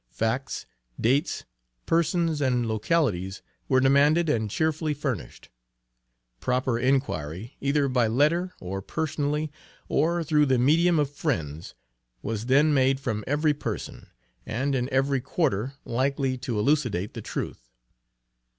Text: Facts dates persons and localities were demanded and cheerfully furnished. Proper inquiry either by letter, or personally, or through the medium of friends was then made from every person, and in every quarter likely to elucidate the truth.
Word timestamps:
Facts 0.09 0.65
dates 0.99 1.45
persons 1.85 2.41
and 2.41 2.65
localities 2.65 3.43
were 3.69 3.79
demanded 3.79 4.29
and 4.29 4.49
cheerfully 4.49 4.95
furnished. 4.95 5.49
Proper 6.39 6.79
inquiry 6.79 7.55
either 7.61 7.87
by 7.87 8.07
letter, 8.07 8.51
or 8.59 8.81
personally, 8.81 9.51
or 9.87 10.23
through 10.23 10.47
the 10.47 10.57
medium 10.57 10.97
of 10.97 11.11
friends 11.11 11.75
was 12.23 12.47
then 12.47 12.73
made 12.73 12.99
from 12.99 13.23
every 13.27 13.53
person, 13.53 14.07
and 14.43 14.73
in 14.73 14.91
every 14.91 15.21
quarter 15.21 15.75
likely 15.85 16.35
to 16.35 16.57
elucidate 16.57 17.13
the 17.13 17.21
truth. 17.21 17.69